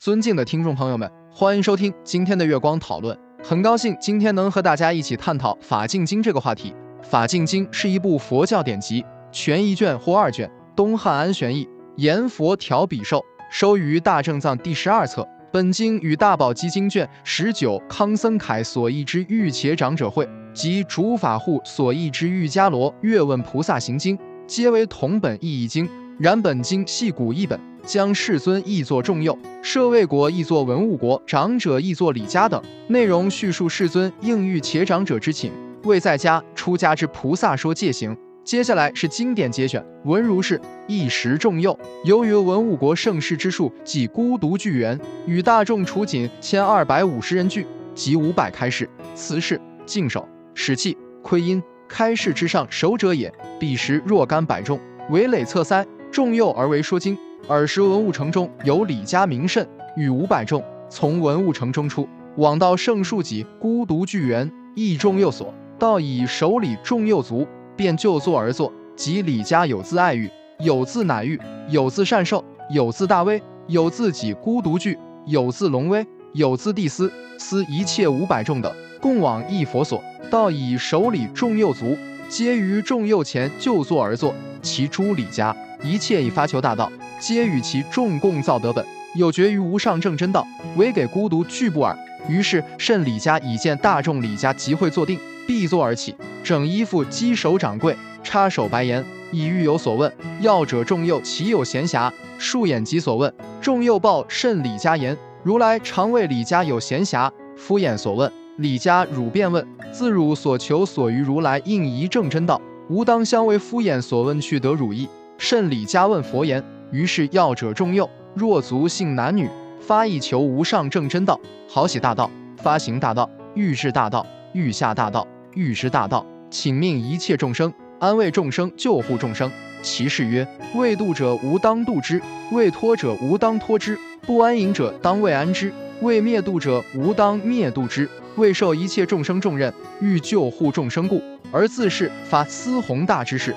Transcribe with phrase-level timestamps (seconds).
[0.00, 3.14] 尊敬的听众朋友们，欢迎收听今天的月光讨论。
[3.44, 6.74] 很高兴今天能和大家一起探讨《法镜经》这个话题。
[7.04, 11.68] 《法镜经》是一部佛教典籍，全一卷或二卷，东汉安玄义
[11.98, 15.28] 言佛调笔授，收于大正藏第十二册。
[15.52, 25.86] 本经与大宝积经卷十九康僧铠所译之《玉且长者会》及竺法护所译之《玉伽罗月问菩萨行经》，皆为同本异义经。
[26.20, 32.62] 然本经系古译本，将世尊译作众佑，舍卫国译作文物国，长者译作李家等。
[32.88, 35.50] 内容叙述世尊应遇且长者之请，
[35.84, 38.14] 为在家出家之菩萨说戒行。
[38.44, 48.86] 接下来是经典节选，文如是：一时众佑，由于文武国盛世之数，即孤独具缘，与大众处仅千二百五十人聚，即五百开示。
[49.14, 53.32] 此事净手使器窥阴开示之上守者也。
[53.58, 55.82] 彼时若干百众，围垒侧塞。
[56.10, 57.16] 众幼而为说经，
[57.46, 59.66] 尔时文物城中有李家名甚，
[59.96, 68.72] 与五百众从文物城中出，往到圣树己，孤独聚园，亦众幼所，到以手里众幼足，便就坐而坐。
[68.96, 71.38] 即李家有自爱欲，有自乃欲，
[71.68, 81.96] 有自善受，有自大威，有自己孤独具，有自龙威，有自地思，思一切五百众等，共往一佛所，到以手里众幼足，
[82.28, 84.34] 皆于众幼前就坐而坐。
[84.60, 85.56] 其诸李家。
[85.82, 91.96] 一切以发求大道，皆与其众共造得本，有绝于无上正真道，唯给孤独具不耳。
[92.28, 96.14] 于是甚李家已见大众李家集会坐定，必坐而起，
[96.44, 100.12] 整衣服稽首掌柜，插手白言，以欲有所问。
[100.40, 102.12] 要者众幼岂有闲暇？
[102.38, 103.32] 数眼即所问。
[103.60, 108.30] 众幼报甚李家言：如来常谓李家有闲暇，敷衍所问。
[108.56, 115.08] 李家汝便问，自汝所求所于如来应一正真道，吾当相为敷衍所问去得汝意。
[115.40, 116.62] 甚李家问佛言，
[116.92, 119.48] 于是要者重幼，若族姓男女，
[119.80, 129.50] 发意求无上正真道，好喜大道，发行大道，欲治大道，欲下大道，欲知大道，请命一切众生，安慰众生，救护众生。
[129.80, 132.20] 其事曰：未度者无当度之，
[132.52, 138.06] 未脱者无当脱之，不安隐者当为安之，未灭度者无当灭度之，
[138.36, 143.56] 未受一切众生重任，欲救护众生故，而自是发思宏大之事。